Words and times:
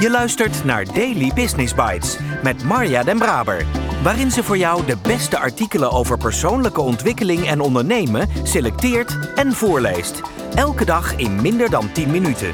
Je 0.00 0.10
luistert 0.10 0.64
naar 0.64 0.84
Daily 0.84 1.30
Business 1.34 1.74
Bites 1.74 2.18
met 2.42 2.64
Marja 2.64 3.02
Den 3.02 3.18
Braber, 3.18 3.66
waarin 4.02 4.30
ze 4.30 4.42
voor 4.42 4.56
jou 4.56 4.86
de 4.86 4.96
beste 5.02 5.38
artikelen 5.38 5.90
over 5.90 6.18
persoonlijke 6.18 6.80
ontwikkeling 6.80 7.46
en 7.46 7.60
ondernemen 7.60 8.28
selecteert 8.42 9.32
en 9.34 9.52
voorleest. 9.52 10.20
Elke 10.54 10.84
dag 10.84 11.16
in 11.16 11.42
minder 11.42 11.70
dan 11.70 11.92
10 11.92 12.10
minuten. 12.10 12.52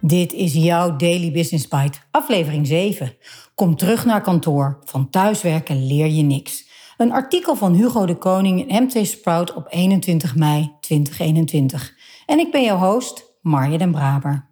Dit 0.00 0.32
is 0.32 0.52
jouw 0.52 0.96
Daily 0.96 1.32
Business 1.32 1.68
Bite, 1.68 1.98
aflevering 2.10 2.66
7. 2.66 3.16
Kom 3.54 3.76
terug 3.76 4.04
naar 4.04 4.20
kantoor. 4.20 4.78
Van 4.84 5.10
thuiswerken 5.10 5.86
leer 5.86 6.06
je 6.06 6.22
niks. 6.22 6.68
Een 6.96 7.12
artikel 7.12 7.56
van 7.56 7.74
Hugo 7.74 8.06
de 8.06 8.16
Koning 8.16 8.68
in 8.68 8.82
MT 8.82 9.06
Sprout 9.06 9.54
op 9.54 9.66
21 9.68 10.36
mei 10.36 10.72
2021. 10.80 11.98
En 12.30 12.38
ik 12.38 12.50
ben 12.50 12.62
jouw 12.62 12.76
host, 12.76 13.24
Marja 13.42 13.78
den 13.78 13.90
Braber. 13.90 14.46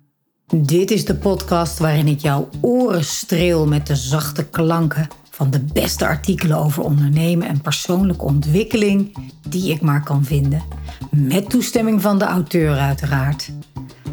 Dit 0.46 0.90
is 0.90 1.04
de 1.04 1.14
podcast 1.14 1.78
waarin 1.78 2.06
ik 2.06 2.20
jouw 2.20 2.48
oren 2.60 3.04
streel 3.04 3.66
met 3.66 3.86
de 3.86 3.96
zachte 3.96 4.48
klanken 4.48 5.08
van 5.30 5.50
de 5.50 5.64
beste 5.72 6.06
artikelen 6.06 6.56
over 6.56 6.82
ondernemen 6.82 7.48
en 7.48 7.60
persoonlijke 7.60 8.24
ontwikkeling 8.24 9.16
die 9.48 9.72
ik 9.72 9.80
maar 9.80 10.02
kan 10.02 10.24
vinden. 10.24 10.62
Met 11.10 11.50
toestemming 11.50 12.02
van 12.02 12.18
de 12.18 12.24
auteur 12.24 12.78
uiteraard. 12.78 13.50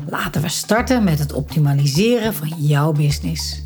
Laten 0.07 0.41
we 0.41 0.49
starten 0.49 1.03
met 1.03 1.19
het 1.19 1.33
optimaliseren 1.33 2.33
van 2.33 2.47
jouw 2.57 2.91
business. 2.91 3.63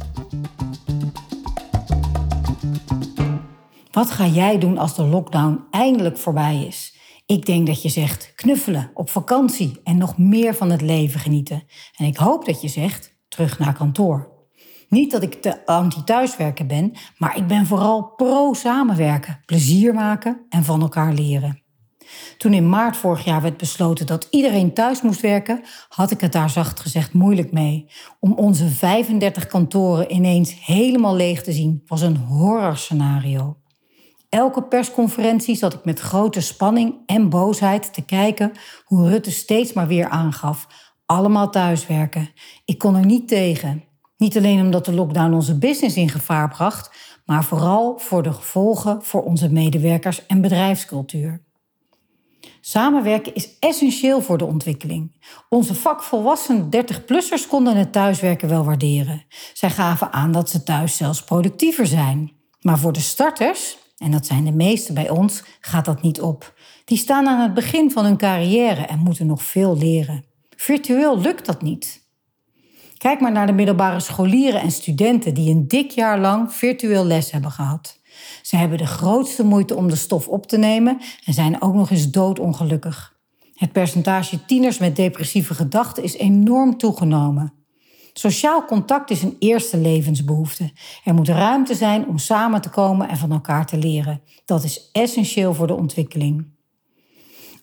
Wat 3.92 4.12
ga 4.12 4.26
jij 4.26 4.60
doen 4.60 4.78
als 4.78 4.96
de 4.96 5.04
lockdown 5.04 5.60
eindelijk 5.72 6.18
voorbij 6.18 6.66
is? 6.68 6.99
Ik 7.30 7.46
denk 7.46 7.68
dat 7.68 7.82
je 7.82 7.90
zegt 7.90 8.32
knuffelen, 8.36 8.92
op 8.94 9.10
vakantie 9.10 9.80
en 9.84 9.98
nog 9.98 10.18
meer 10.18 10.56
van 10.56 10.70
het 10.70 10.82
leven 10.82 11.20
genieten. 11.20 11.64
En 11.96 12.06
ik 12.06 12.18
hoop 12.18 12.46
dat 12.46 12.62
je 12.62 12.68
zegt 12.68 13.18
terug 13.28 13.60
naar 13.60 13.74
kantoor. 13.74 14.32
Niet 14.88 15.12
dat 15.12 15.24
ik 15.24 15.42
te 15.42 15.66
anti-thuiswerken 15.66 16.68
ben, 16.68 16.94
maar 17.18 17.38
ik 17.38 17.48
ben 17.48 17.66
vooral 17.66 18.14
pro-samenwerken, 18.16 19.42
plezier 19.46 19.94
maken 19.94 20.46
en 20.50 20.64
van 20.64 20.82
elkaar 20.82 21.14
leren. 21.14 21.64
Toen 22.38 22.54
in 22.54 22.70
maart 22.70 22.98
vorig 22.98 23.26
jaar 23.26 23.42
werd 23.42 23.58
besloten 23.58 24.06
dat 24.06 24.28
iedereen 24.30 24.74
thuis 24.74 25.02
moest 25.02 25.22
werken, 25.22 25.62
had 25.90 26.12
ik 26.12 26.22
het 26.22 26.32
daar 26.32 26.50
zacht 26.50 26.80
gezegd 26.80 27.14
moeilijk 27.14 27.52
mee. 27.52 27.86
Om 28.20 28.34
onze 28.34 28.68
35 28.68 29.48
kantoren 29.48 30.14
ineens 30.14 30.66
helemaal 30.66 31.16
leeg 31.16 31.44
te 31.44 31.52
zien 31.52 31.84
was 31.86 32.02
een 32.02 32.18
horrorscenario. 32.18 33.59
Elke 34.30 34.64
persconferentie 34.64 35.56
zat 35.56 35.74
ik 35.74 35.86
met 35.86 36.00
grote 36.00 36.42
spanning 36.42 36.96
en 37.06 37.30
boosheid 37.30 37.94
te 37.94 38.02
kijken 38.02 38.52
hoe 38.84 39.10
Rutte 39.10 39.32
steeds 39.32 39.74
maar 39.74 39.88
weer 39.88 40.10
aangaf. 40.10 40.68
Allemaal 41.06 41.50
thuiswerken. 41.50 42.30
Ik 42.66 42.78
kon 42.78 42.96
er 42.96 43.06
niet 43.06 43.28
tegen. 43.28 43.84
Niet 44.18 44.38
alleen 44.38 44.62
omdat 44.62 44.86
de 44.86 44.94
lockdown 44.94 45.34
onze 45.34 45.58
business 45.58 45.96
in 45.96 46.10
gevaar 46.10 46.50
bracht, 46.50 46.92
maar 47.26 47.44
vooral 47.44 47.98
voor 47.98 48.24
de 48.24 48.34
gevolgen 48.34 49.04
voor 49.04 49.24
onze 49.24 49.52
medewerkers 49.52 50.26
en 50.26 50.42
bedrijfscultuur. 50.42 51.44
Samenwerken 52.62 53.36
is 53.36 53.60
essentieel 53.60 54.22
voor 54.22 54.38
de 54.38 54.46
ontwikkeling. 54.46 55.22
Onze 55.50 55.76
vakvolwassen 55.76 56.70
30-plussers 56.76 57.48
konden 57.48 57.78
het 57.78 57.92
thuiswerken 57.92 58.50
wel 58.50 58.64
waarderen. 58.64 59.26
Zij 59.54 59.70
gaven 59.70 60.14
aan 60.14 60.32
dat 60.32 60.50
ze 60.50 60.64
thuis 60.64 60.98
zelfs 60.98 61.24
productiever 61.24 61.88
zijn. 61.88 62.32
Maar 62.62 62.80
voor 62.80 62.94
de 62.94 63.00
starters, 63.00 63.78
en 64.00 64.12
dat 64.12 64.26
zijn 64.26 64.46
de 64.46 64.52
meeste 64.52 64.94
bij 64.94 65.10
ons, 65.10 65.44
gaat 65.60 65.86
dat 65.86 66.02
niet 66.02 66.22
op. 66.22 66.54
Die 66.86 66.98
staan 66.98 67.28
aan 67.28 67.42
het 67.42 67.54
begin 67.54 67.92
van 67.92 68.06
hun 68.06 68.18
carrière 68.18 68.86
en 68.86 69.00
moeten 69.00 69.26
nog 69.26 69.44
veel 69.44 69.78
leren. 69.78 70.24
Virtueel 70.56 71.20
lukt 71.20 71.46
dat 71.46 71.62
niet. 71.62 72.08
Kijk 72.98 73.20
maar 73.20 73.32
naar 73.32 73.48
de 73.48 73.54
middelbare 73.54 74.00
scholieren 74.00 74.62
en 74.62 74.72
studenten 74.72 75.34
die 75.34 75.50
een 75.50 75.68
dik 75.68 75.92
jaar 75.92 76.20
lang 76.20 76.54
virtueel 76.54 77.06
les 77.06 77.32
hebben 77.32 77.52
gehad. 77.52 78.00
Ze 78.42 78.56
hebben 78.56 78.78
de 78.78 78.86
grootste 78.86 79.44
moeite 79.44 79.76
om 79.76 79.90
de 79.90 79.96
stof 79.96 80.28
op 80.28 80.48
te 80.48 80.58
nemen 80.58 80.98
en 81.26 81.34
zijn 81.34 81.62
ook 81.62 81.74
nog 81.74 81.90
eens 81.90 82.12
doodongelukkig. 82.12 83.18
Het 83.54 83.72
percentage 83.72 84.46
tieners 84.46 84.78
met 84.78 84.96
depressieve 84.96 85.54
gedachten 85.54 86.04
is 86.04 86.16
enorm 86.16 86.78
toegenomen. 86.78 87.59
Sociaal 88.20 88.66
contact 88.66 89.10
is 89.10 89.22
een 89.22 89.36
eerste 89.40 89.78
levensbehoefte. 89.78 90.72
Er 91.04 91.14
moet 91.14 91.28
ruimte 91.28 91.76
zijn 91.76 92.08
om 92.08 92.18
samen 92.18 92.62
te 92.62 92.70
komen 92.70 93.10
en 93.10 93.18
van 93.18 93.32
elkaar 93.32 93.66
te 93.66 93.78
leren. 93.78 94.22
Dat 94.46 94.64
is 94.64 94.90
essentieel 94.92 95.54
voor 95.54 95.68
de 95.68 95.76
ontwikkeling. 95.76 96.48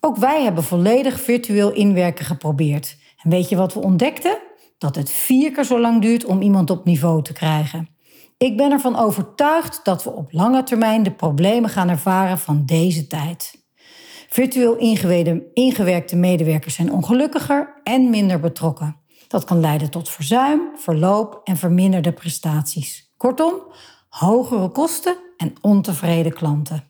Ook 0.01 0.17
wij 0.17 0.43
hebben 0.43 0.65
volledig 0.65 1.21
virtueel 1.21 1.73
inwerken 1.73 2.25
geprobeerd. 2.25 2.97
En 3.23 3.31
weet 3.31 3.49
je 3.49 3.57
wat 3.57 3.75
we 3.75 3.81
ontdekten? 3.81 4.39
Dat 4.79 4.97
het 4.97 5.11
vier 5.11 5.53
keer 5.53 5.65
zo 5.65 5.81
lang 5.81 6.03
duurt 6.03 6.25
om 6.25 6.43
iemand 6.43 6.71
op 6.71 6.85
niveau 6.85 7.23
te 7.23 7.33
krijgen. 7.33 7.89
Ik 8.37 8.57
ben 8.57 8.73
ervan 8.73 8.97
overtuigd 8.97 9.81
dat 9.85 10.05
we 10.05 10.11
op 10.11 10.33
lange 10.33 10.63
termijn 10.63 11.03
de 11.03 11.13
problemen 11.13 11.71
gaan 11.71 11.89
ervaren 11.89 12.39
van 12.39 12.63
deze 12.67 13.07
tijd. 13.07 13.65
Virtueel 14.29 14.77
ingewerkte 15.55 16.17
medewerkers 16.17 16.75
zijn 16.75 16.93
ongelukkiger 16.93 17.81
en 17.83 18.11
minder 18.11 18.41
betrokken. 18.41 19.05
Dat 19.29 19.45
kan 19.45 19.61
leiden 19.61 19.91
tot 19.91 20.09
verzuim, 20.09 20.61
verloop 20.77 21.41
en 21.45 21.57
verminderde 21.57 22.13
prestaties. 22.13 23.13
Kortom, 23.17 23.55
hogere 24.09 24.69
kosten 24.69 25.17
en 25.37 25.55
ontevreden 25.61 26.33
klanten. 26.33 26.85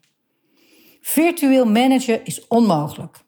Virtueel 1.01 1.65
managen 1.67 2.25
is 2.25 2.47
onmogelijk. 2.47 3.25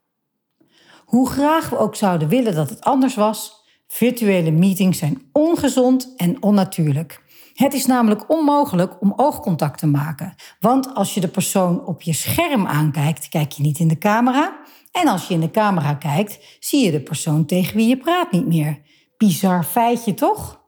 Hoe 1.04 1.31
graag 1.31 1.69
we 1.69 1.78
ook 1.78 1.97
zouden 1.97 2.28
willen 2.28 2.54
dat 2.54 2.70
het 2.70 2.81
anders 2.81 3.14
was, 3.14 3.64
virtuele 3.86 4.50
meetings 4.50 4.98
zijn 4.98 5.28
ongezond 5.32 6.15
en 6.16 6.42
onnatuurlijk. 6.42 7.22
Het 7.59 7.75
is 7.75 7.87
namelijk 7.87 8.31
onmogelijk 8.31 9.01
om 9.01 9.13
oogcontact 9.17 9.79
te 9.79 9.87
maken. 9.87 10.35
Want 10.61 10.95
als 10.95 11.15
je 11.15 11.21
de 11.21 11.29
persoon 11.29 11.87
op 11.87 12.03
je 12.03 12.13
scherm 12.13 12.67
aankijkt, 12.67 13.29
kijk 13.29 13.53
je 13.53 13.63
niet 13.63 13.79
in 13.79 13.89
de 13.89 13.99
camera. 13.99 14.59
En 14.93 15.09
als 15.09 15.29
je 15.29 15.35
in 15.35 15.41
de 15.41 15.51
camera 15.51 15.95
kijkt, 15.95 16.57
zie 16.61 16.85
je 16.85 16.91
de 16.91 17.01
persoon 17.01 17.45
tegen 17.45 17.77
wie 17.77 17.89
je 17.89 17.97
praat 17.97 18.33
niet 18.33 18.47
meer. 18.47 18.81
Bizar 19.17 19.65
feitje, 19.65 20.15
toch? 20.15 20.63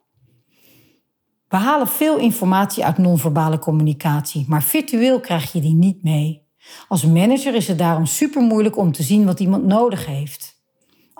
We 1.48 1.56
halen 1.56 1.88
veel 1.88 2.18
informatie 2.18 2.84
uit 2.84 2.98
non-verbale 2.98 3.58
communicatie, 3.58 4.44
maar 4.48 4.62
virtueel 4.62 5.20
krijg 5.20 5.52
je 5.52 5.60
die 5.60 5.74
niet 5.74 6.02
mee. 6.02 6.48
Als 6.88 7.04
manager 7.04 7.54
is 7.54 7.68
het 7.68 7.78
daarom 7.78 8.06
super 8.06 8.42
moeilijk 8.42 8.76
om 8.76 8.92
te 8.92 9.02
zien 9.02 9.24
wat 9.24 9.40
iemand 9.40 9.64
nodig 9.64 10.06
heeft. 10.06 10.59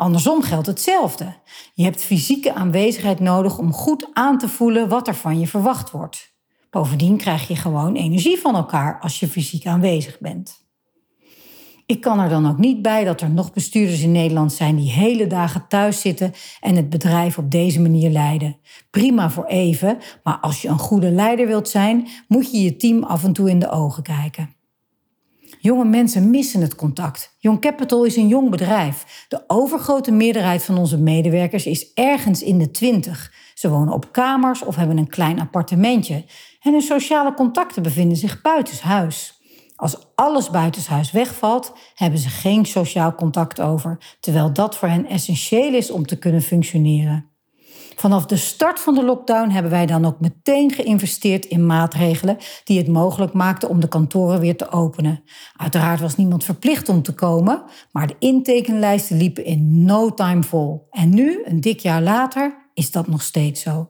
Andersom 0.01 0.43
geldt 0.43 0.67
hetzelfde. 0.67 1.35
Je 1.75 1.85
hebt 1.85 2.03
fysieke 2.03 2.55
aanwezigheid 2.55 3.21
nodig 3.21 3.59
om 3.59 3.73
goed 3.73 4.09
aan 4.13 4.39
te 4.39 4.49
voelen 4.49 4.89
wat 4.89 5.09
er 5.09 5.15
van 5.15 5.41
je 5.41 5.47
verwacht 5.47 5.91
wordt. 5.91 6.35
Bovendien 6.71 7.17
krijg 7.17 7.49
je 7.49 7.57
gewoon 7.57 7.95
energie 7.95 8.39
van 8.39 8.55
elkaar 8.55 9.01
als 9.01 9.21
je 9.21 9.29
fysiek 9.29 9.67
aanwezig 9.67 10.19
bent. 10.19 10.69
Ik 11.87 12.01
kan 12.01 12.21
er 12.21 12.29
dan 12.29 12.49
ook 12.49 12.59
niet 12.59 12.83
bij 12.83 13.05
dat 13.05 13.21
er 13.21 13.31
nog 13.31 13.53
bestuurders 13.53 14.03
in 14.03 14.13
Nederland 14.13 14.53
zijn 14.53 14.77
die 14.77 14.91
hele 14.91 15.27
dagen 15.27 15.65
thuis 15.69 16.01
zitten 16.01 16.33
en 16.61 16.77
het 16.77 16.91
bedrijf 16.91 17.39
op 17.39 17.51
deze 17.51 17.81
manier 17.81 18.11
leiden. 18.11 18.57
Prima 18.91 19.31
voor 19.31 19.47
even, 19.47 19.99
maar 20.23 20.39
als 20.39 20.63
je 20.63 20.69
een 20.69 20.79
goede 20.79 21.11
leider 21.11 21.47
wilt 21.47 21.69
zijn, 21.69 22.09
moet 22.29 22.51
je 22.51 22.63
je 22.63 22.77
team 22.77 23.03
af 23.03 23.25
en 23.25 23.33
toe 23.33 23.51
in 23.51 23.59
de 23.59 23.71
ogen 23.71 24.03
kijken. 24.03 24.55
Jonge 25.63 25.85
mensen 25.85 26.31
missen 26.31 26.61
het 26.61 26.75
contact. 26.75 27.37
Young 27.39 27.61
Capital 27.61 28.05
is 28.05 28.17
een 28.17 28.29
jong 28.29 28.51
bedrijf. 28.51 29.25
De 29.29 29.45
overgrote 29.47 30.11
meerderheid 30.11 30.65
van 30.65 30.79
onze 30.79 30.99
medewerkers 30.99 31.67
is 31.67 31.93
ergens 31.95 32.43
in 32.43 32.59
de 32.59 32.71
twintig. 32.71 33.33
Ze 33.55 33.71
wonen 33.71 33.95
op 33.95 34.13
kamers 34.13 34.63
of 34.63 34.77
hebben 34.77 34.99
een 34.99 35.09
klein 35.09 35.41
appartementje. 35.41 36.25
En 36.61 36.73
hun 36.73 36.81
sociale 36.81 37.35
contacten 37.35 37.83
bevinden 37.83 38.17
zich 38.17 38.41
buitenshuis. 38.41 39.41
Als 39.77 39.97
alles 40.15 40.51
buitenshuis 40.51 41.13
wegvalt, 41.13 41.73
hebben 41.95 42.19
ze 42.19 42.29
geen 42.29 42.67
sociaal 42.67 43.15
contact 43.15 43.61
over, 43.61 44.17
terwijl 44.21 44.53
dat 44.53 44.77
voor 44.77 44.89
hen 44.89 45.07
essentieel 45.07 45.75
is 45.75 45.91
om 45.91 46.07
te 46.07 46.19
kunnen 46.19 46.43
functioneren. 46.43 47.30
Vanaf 48.01 48.27
de 48.27 48.37
start 48.37 48.81
van 48.81 48.95
de 48.95 49.05
lockdown 49.05 49.51
hebben 49.51 49.71
wij 49.71 49.87
dan 49.87 50.05
ook 50.05 50.21
meteen 50.21 50.73
geïnvesteerd 50.73 51.45
in 51.45 51.67
maatregelen 51.67 52.37
die 52.65 52.79
het 52.79 52.89
mogelijk 52.89 53.33
maakten 53.33 53.69
om 53.69 53.81
de 53.81 53.89
kantoren 53.89 54.41
weer 54.41 54.57
te 54.57 54.71
openen. 54.71 55.23
Uiteraard 55.57 56.01
was 56.01 56.17
niemand 56.17 56.45
verplicht 56.45 56.89
om 56.89 57.03
te 57.03 57.13
komen, 57.13 57.63
maar 57.93 58.07
de 58.07 58.17
intekenlijsten 58.19 59.17
liepen 59.17 59.45
in 59.45 59.85
no 59.85 60.15
time 60.15 60.43
vol. 60.43 60.87
En 60.91 61.15
nu, 61.15 61.43
een 61.45 61.61
dik 61.61 61.81
jaar 61.81 62.03
later, 62.03 62.69
is 62.75 62.91
dat 62.91 63.07
nog 63.07 63.23
steeds 63.23 63.63
zo. 63.63 63.89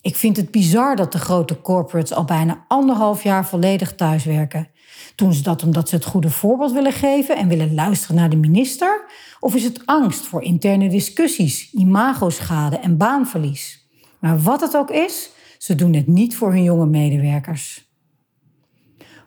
Ik 0.00 0.16
vind 0.16 0.36
het 0.36 0.50
bizar 0.50 0.96
dat 0.96 1.12
de 1.12 1.18
grote 1.18 1.60
corporates 1.60 2.12
al 2.12 2.24
bijna 2.24 2.64
anderhalf 2.68 3.22
jaar 3.22 3.46
volledig 3.46 3.94
thuiswerken. 3.94 4.68
Doen 5.14 5.32
ze 5.32 5.42
dat 5.42 5.62
omdat 5.62 5.88
ze 5.88 5.94
het 5.94 6.04
goede 6.04 6.30
voorbeeld 6.30 6.72
willen 6.72 6.92
geven 6.92 7.36
en 7.36 7.48
willen 7.48 7.74
luisteren 7.74 8.16
naar 8.16 8.30
de 8.30 8.36
minister? 8.36 9.04
Of 9.42 9.54
is 9.54 9.64
het 9.64 9.86
angst 9.86 10.26
voor 10.26 10.42
interne 10.42 10.88
discussies, 10.88 11.72
imagoschade 11.72 12.78
en 12.78 12.96
baanverlies? 12.96 13.88
Maar 14.18 14.38
wat 14.38 14.60
het 14.60 14.76
ook 14.76 14.90
is, 14.90 15.30
ze 15.58 15.74
doen 15.74 15.92
het 15.92 16.06
niet 16.06 16.36
voor 16.36 16.52
hun 16.52 16.62
jonge 16.62 16.86
medewerkers. 16.86 17.90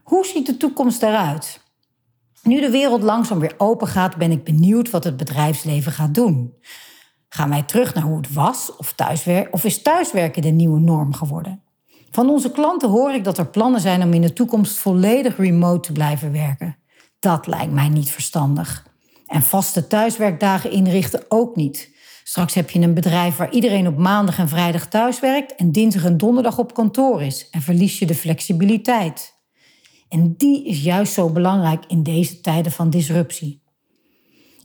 Hoe 0.04 0.26
ziet 0.26 0.46
de 0.46 0.58
toekomst 0.58 1.04
eruit? 1.04 1.62
Nu 2.44 2.60
de 2.60 2.70
wereld 2.70 3.04
langzaam 3.04 3.40
weer 3.40 3.54
open 3.58 3.88
gaat, 3.88 4.16
ben 4.16 4.32
ik 4.32 4.44
benieuwd 4.44 4.90
wat 4.90 5.04
het 5.04 5.18
bedrijfsleven 5.18 5.92
gaat 5.92 6.14
doen. 6.14 6.54
Gaan 7.30 7.50
wij 7.50 7.64
terug 7.64 7.94
naar 7.94 8.04
hoe 8.04 8.18
het 8.18 8.34
was 8.34 8.76
of, 8.76 8.96
of 9.52 9.64
is 9.64 9.82
thuiswerken 9.82 10.42
de 10.42 10.50
nieuwe 10.50 10.80
norm 10.80 11.14
geworden? 11.14 11.62
Van 12.12 12.30
onze 12.30 12.52
klanten 12.52 12.90
hoor 12.90 13.14
ik 13.14 13.24
dat 13.24 13.38
er 13.38 13.48
plannen 13.48 13.82
zijn 13.82 14.04
om 14.04 14.14
in 14.14 14.22
de 14.22 14.34
toekomst 14.34 14.78
volledig 14.78 15.38
remote 15.38 15.88
te 15.88 15.92
blijven 15.92 16.32
werken. 16.32 16.78
Dat 17.20 17.48
lijkt 17.48 17.74
mij 17.74 17.90
niet 17.90 18.12
verstandig. 18.12 18.94
En 19.25 19.42
vaste 19.42 19.88
thuiswerkdagen 19.88 20.72
inrichten 20.72 21.25
ook 21.27 21.56
niet. 21.56 21.94
Straks 22.24 22.54
heb 22.54 22.69
je 22.69 22.80
een 22.80 22.94
bedrijf 22.94 23.36
waar 23.36 23.51
iedereen 23.51 23.88
op 23.88 23.98
maandag 23.98 24.38
en 24.38 24.50
vrijdag 24.50 24.88
thuiswerkt 24.88 25.56
en 25.56 25.72
dinsdag 25.72 26.04
en 26.04 26.18
donderdag 26.18 26.57
op 26.57 26.74
kantoor 26.74 27.22
is 27.22 27.50
en 27.50 27.62
verlies 27.62 28.00
je 28.00 28.06
de 28.06 28.16
flexibiliteit. 28.16 29.33
En 30.10 30.33
die 30.38 30.66
is 30.66 30.83
juist 30.83 31.13
zo 31.13 31.30
belangrijk 31.30 31.86
in 31.88 32.04
deze 32.04 32.42
tijden 32.42 32.72
van 32.72 32.89
disruptie. 32.89 33.63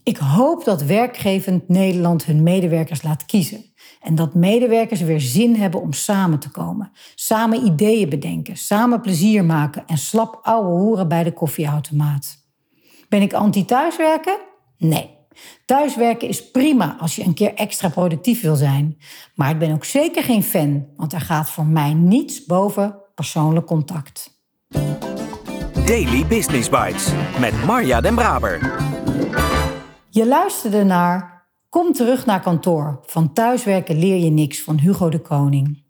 Ik 0.03 0.17
hoop 0.17 0.63
dat 0.65 0.83
werkgevend 0.83 1.67
Nederland 1.67 2.25
hun 2.25 2.43
medewerkers 2.43 3.01
laat 3.01 3.25
kiezen. 3.25 3.65
En 4.01 4.15
dat 4.15 4.33
medewerkers 4.33 5.01
weer 5.01 5.21
zin 5.21 5.55
hebben 5.55 5.81
om 5.81 5.93
samen 5.93 6.39
te 6.39 6.49
komen. 6.49 6.91
Samen 7.15 7.65
ideeën 7.65 8.09
bedenken, 8.09 8.57
samen 8.57 9.01
plezier 9.01 9.45
maken 9.45 9.83
en 9.87 9.97
slap 9.97 10.39
ouwe 10.41 10.79
hoeren 10.79 11.07
bij 11.07 11.23
de 11.23 11.33
koffieautomaat. 11.33 12.45
Ben 13.09 13.21
ik 13.21 13.33
anti-thuiswerken? 13.33 14.37
Nee. 14.81 15.09
Thuiswerken 15.65 16.27
is 16.27 16.51
prima 16.51 16.97
als 16.99 17.15
je 17.15 17.23
een 17.23 17.33
keer 17.33 17.53
extra 17.53 17.89
productief 17.89 18.41
wil 18.41 18.55
zijn. 18.55 18.97
Maar 19.35 19.49
ik 19.49 19.59
ben 19.59 19.71
ook 19.71 19.85
zeker 19.85 20.23
geen 20.23 20.43
fan, 20.43 20.87
want 20.95 21.13
er 21.13 21.21
gaat 21.21 21.49
voor 21.49 21.65
mij 21.65 21.93
niets 21.93 22.45
boven 22.45 22.95
persoonlijk 23.15 23.65
contact. 23.65 24.39
Daily 25.85 26.25
Business 26.25 26.69
Bites 26.69 27.07
met 27.39 27.65
Marja 27.65 28.01
Den 28.01 28.15
Braber. 28.15 28.59
Je 30.09 30.27
luisterde 30.27 30.83
naar 30.83 31.31
Kom 31.69 31.93
terug 31.93 32.25
naar 32.25 32.41
kantoor. 32.41 32.99
Van 33.05 33.33
thuiswerken 33.33 33.99
leer 33.99 34.23
je 34.23 34.29
niks 34.29 34.61
van 34.61 34.79
Hugo 34.79 35.09
de 35.09 35.19
Koning. 35.19 35.83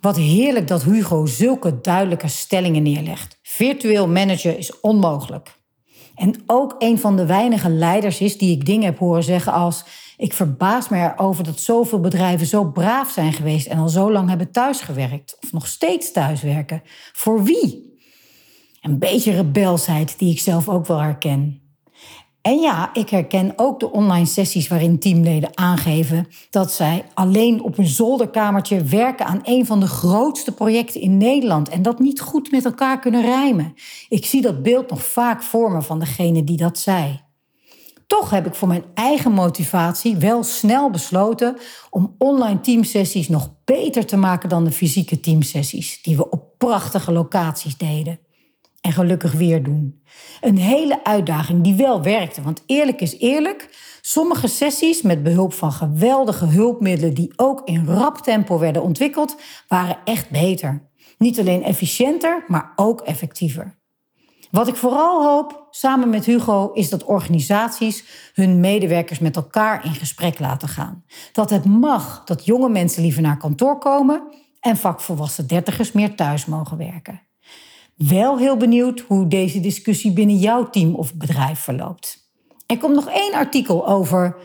Wat 0.00 0.16
heerlijk 0.16 0.68
dat 0.68 0.82
Hugo 0.82 1.26
zulke 1.26 1.80
duidelijke 1.80 2.28
stellingen 2.28 2.82
neerlegt. 2.82 3.38
Virtueel 3.42 4.08
managen 4.08 4.58
is 4.58 4.80
onmogelijk. 4.80 5.57
En 6.18 6.34
ook 6.46 6.74
een 6.78 6.98
van 6.98 7.16
de 7.16 7.26
weinige 7.26 7.68
leiders 7.68 8.20
is 8.20 8.38
die 8.38 8.56
ik 8.56 8.66
dingen 8.66 8.84
heb 8.84 8.98
horen 8.98 9.22
zeggen 9.22 9.52
als: 9.52 9.84
Ik 10.16 10.32
verbaas 10.32 10.88
me 10.88 10.98
erover 10.98 11.44
dat 11.44 11.60
zoveel 11.60 12.00
bedrijven 12.00 12.46
zo 12.46 12.64
braaf 12.64 13.10
zijn 13.10 13.32
geweest 13.32 13.66
en 13.66 13.78
al 13.78 13.88
zo 13.88 14.12
lang 14.12 14.28
hebben 14.28 14.50
thuisgewerkt 14.50 15.36
of 15.40 15.52
nog 15.52 15.66
steeds 15.66 16.12
thuiswerken. 16.12 16.82
Voor 17.12 17.44
wie? 17.44 17.96
Een 18.80 18.98
beetje 18.98 19.32
rebelsheid 19.32 20.18
die 20.18 20.32
ik 20.32 20.40
zelf 20.40 20.68
ook 20.68 20.86
wel 20.86 21.00
herken. 21.00 21.67
En 22.42 22.58
ja, 22.58 22.90
ik 22.94 23.10
herken 23.10 23.52
ook 23.56 23.80
de 23.80 23.90
online 23.90 24.26
sessies 24.26 24.68
waarin 24.68 24.98
teamleden 24.98 25.50
aangeven 25.54 26.28
dat 26.50 26.72
zij 26.72 27.04
alleen 27.14 27.62
op 27.62 27.78
een 27.78 27.86
zolderkamertje 27.86 28.82
werken 28.82 29.26
aan 29.26 29.40
een 29.42 29.66
van 29.66 29.80
de 29.80 29.86
grootste 29.86 30.52
projecten 30.52 31.00
in 31.00 31.16
Nederland 31.16 31.68
en 31.68 31.82
dat 31.82 31.98
niet 31.98 32.20
goed 32.20 32.50
met 32.50 32.64
elkaar 32.64 32.98
kunnen 32.98 33.22
rijmen. 33.22 33.74
Ik 34.08 34.26
zie 34.26 34.42
dat 34.42 34.62
beeld 34.62 34.90
nog 34.90 35.04
vaak 35.04 35.42
voor 35.42 35.72
me 35.72 35.82
van 35.82 35.98
degene 35.98 36.44
die 36.44 36.56
dat 36.56 36.78
zei. 36.78 37.20
Toch 38.06 38.30
heb 38.30 38.46
ik 38.46 38.54
voor 38.54 38.68
mijn 38.68 38.84
eigen 38.94 39.32
motivatie 39.32 40.16
wel 40.16 40.42
snel 40.42 40.90
besloten 40.90 41.56
om 41.90 42.14
online 42.18 42.60
teamsessies 42.60 43.28
nog 43.28 43.54
beter 43.64 44.06
te 44.06 44.16
maken 44.16 44.48
dan 44.48 44.64
de 44.64 44.72
fysieke 44.72 45.20
teamsessies 45.20 46.02
die 46.02 46.16
we 46.16 46.30
op 46.30 46.44
prachtige 46.58 47.12
locaties 47.12 47.76
deden 47.76 48.18
en 48.88 48.94
gelukkig 48.94 49.32
weer 49.32 49.62
doen. 49.62 50.02
Een 50.40 50.58
hele 50.58 51.04
uitdaging 51.04 51.62
die 51.62 51.74
wel 51.74 52.02
werkte, 52.02 52.42
want 52.42 52.62
eerlijk 52.66 53.00
is 53.00 53.18
eerlijk, 53.18 53.68
sommige 54.00 54.46
sessies 54.46 55.02
met 55.02 55.22
behulp 55.22 55.52
van 55.52 55.72
geweldige 55.72 56.44
hulpmiddelen 56.44 57.14
die 57.14 57.32
ook 57.36 57.62
in 57.64 57.86
rap 57.86 58.18
tempo 58.18 58.58
werden 58.58 58.82
ontwikkeld, 58.82 59.36
waren 59.68 59.98
echt 60.04 60.30
beter. 60.30 60.90
Niet 61.18 61.38
alleen 61.38 61.62
efficiënter, 61.62 62.44
maar 62.46 62.72
ook 62.76 63.00
effectiever. 63.00 63.78
Wat 64.50 64.68
ik 64.68 64.76
vooral 64.76 65.22
hoop, 65.24 65.66
samen 65.70 66.10
met 66.10 66.24
Hugo, 66.24 66.72
is 66.72 66.90
dat 66.90 67.04
organisaties 67.04 68.04
hun 68.34 68.60
medewerkers 68.60 69.18
met 69.18 69.36
elkaar 69.36 69.84
in 69.84 69.94
gesprek 69.94 70.38
laten 70.38 70.68
gaan. 70.68 71.04
Dat 71.32 71.50
het 71.50 71.64
mag 71.64 72.24
dat 72.24 72.44
jonge 72.44 72.68
mensen 72.68 73.02
liever 73.02 73.22
naar 73.22 73.36
kantoor 73.36 73.78
komen 73.78 74.22
en 74.60 74.76
vakvolwassen 74.76 75.46
dertigers 75.46 75.92
meer 75.92 76.14
thuis 76.14 76.46
mogen 76.46 76.76
werken. 76.76 77.27
Wel 77.98 78.38
heel 78.38 78.56
benieuwd 78.56 79.00
hoe 79.00 79.28
deze 79.28 79.60
discussie 79.60 80.12
binnen 80.12 80.36
jouw 80.36 80.70
team 80.70 80.94
of 80.94 81.14
bedrijf 81.14 81.58
verloopt. 81.58 82.30
Er 82.66 82.78
komt 82.78 82.94
nog 82.94 83.08
één 83.08 83.34
artikel 83.34 83.88
over 83.88 84.36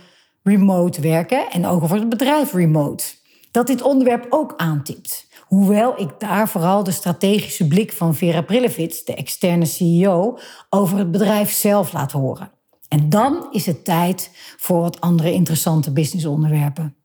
remote 0.44 1.01
werken 1.01 1.51
en 1.51 1.65
ook 1.65 1.83
over 1.83 1.97
het 1.97 2.09
bedrijf 2.09 2.53
remote. 2.53 3.03
Dat 3.51 3.67
dit 3.67 3.81
onderwerp 3.81 4.25
ook 4.29 4.53
aantipt. 4.57 5.27
Hoewel 5.47 6.01
ik 6.01 6.09
daar 6.17 6.50
vooral 6.50 6.83
de 6.83 6.91
strategische 6.91 7.67
blik 7.67 7.91
van 7.91 8.15
Vera 8.15 8.41
Prillevits, 8.41 9.03
de 9.03 9.15
externe 9.15 9.65
CEO, 9.65 10.38
over 10.69 10.97
het 10.97 11.11
bedrijf 11.11 11.51
zelf 11.51 11.94
laat 11.94 12.11
horen. 12.11 12.51
En 12.88 13.09
dan 13.09 13.47
is 13.51 13.65
het 13.65 13.85
tijd 13.85 14.31
voor 14.57 14.81
wat 14.81 15.01
andere 15.01 15.33
interessante 15.33 15.91
businessonderwerpen. 15.91 16.95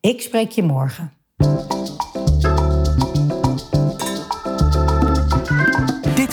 Ik 0.00 0.20
spreek 0.20 0.50
je 0.50 0.62
morgen. 0.62 1.12